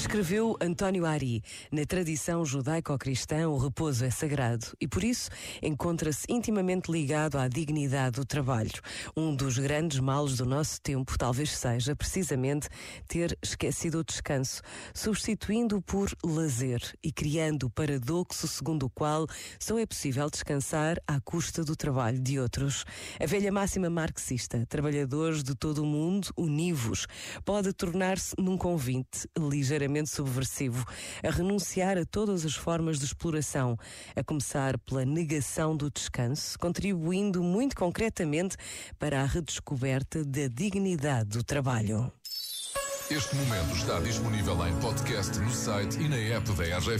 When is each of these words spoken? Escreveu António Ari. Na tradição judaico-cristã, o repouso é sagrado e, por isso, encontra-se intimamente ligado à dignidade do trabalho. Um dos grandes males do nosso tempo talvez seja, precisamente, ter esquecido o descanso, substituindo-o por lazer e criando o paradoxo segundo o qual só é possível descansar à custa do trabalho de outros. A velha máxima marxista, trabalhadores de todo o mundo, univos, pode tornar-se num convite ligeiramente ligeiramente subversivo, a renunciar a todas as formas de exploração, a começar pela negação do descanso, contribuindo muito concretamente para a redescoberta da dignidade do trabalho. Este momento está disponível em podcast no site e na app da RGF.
Escreveu 0.00 0.56
António 0.62 1.04
Ari. 1.04 1.42
Na 1.70 1.84
tradição 1.84 2.42
judaico-cristã, 2.42 3.46
o 3.48 3.58
repouso 3.58 4.02
é 4.02 4.10
sagrado 4.10 4.66
e, 4.80 4.88
por 4.88 5.04
isso, 5.04 5.28
encontra-se 5.62 6.24
intimamente 6.26 6.90
ligado 6.90 7.36
à 7.36 7.46
dignidade 7.46 8.16
do 8.16 8.24
trabalho. 8.24 8.72
Um 9.14 9.36
dos 9.36 9.58
grandes 9.58 10.00
males 10.00 10.38
do 10.38 10.46
nosso 10.46 10.80
tempo 10.80 11.18
talvez 11.18 11.50
seja, 11.50 11.94
precisamente, 11.94 12.66
ter 13.06 13.38
esquecido 13.42 13.98
o 13.98 14.04
descanso, 14.04 14.62
substituindo-o 14.94 15.82
por 15.82 16.10
lazer 16.24 16.80
e 17.04 17.12
criando 17.12 17.64
o 17.64 17.70
paradoxo 17.70 18.48
segundo 18.48 18.86
o 18.86 18.90
qual 18.90 19.26
só 19.60 19.78
é 19.78 19.84
possível 19.84 20.30
descansar 20.30 20.96
à 21.06 21.20
custa 21.20 21.62
do 21.62 21.76
trabalho 21.76 22.18
de 22.18 22.40
outros. 22.40 22.86
A 23.22 23.26
velha 23.26 23.52
máxima 23.52 23.90
marxista, 23.90 24.64
trabalhadores 24.66 25.42
de 25.42 25.54
todo 25.54 25.82
o 25.82 25.86
mundo, 25.86 26.28
univos, 26.38 27.06
pode 27.44 27.70
tornar-se 27.74 28.34
num 28.38 28.56
convite 28.56 29.28
ligeiramente 29.38 29.89
ligeiramente 29.90 30.08
subversivo, 30.08 30.86
a 31.22 31.30
renunciar 31.30 31.98
a 31.98 32.04
todas 32.04 32.46
as 32.46 32.54
formas 32.54 32.98
de 32.98 33.04
exploração, 33.04 33.76
a 34.14 34.22
começar 34.22 34.78
pela 34.78 35.04
negação 35.04 35.76
do 35.76 35.90
descanso, 35.90 36.58
contribuindo 36.58 37.42
muito 37.42 37.76
concretamente 37.76 38.56
para 38.98 39.20
a 39.20 39.26
redescoberta 39.26 40.24
da 40.24 40.46
dignidade 40.48 41.30
do 41.30 41.44
trabalho. 41.44 42.10
Este 43.10 43.34
momento 43.34 43.74
está 43.74 43.98
disponível 43.98 44.54
em 44.68 44.76
podcast 44.76 45.36
no 45.40 45.50
site 45.50 45.98
e 45.98 46.08
na 46.08 46.16
app 46.16 46.48
da 46.52 46.78
RGF. 46.78 46.98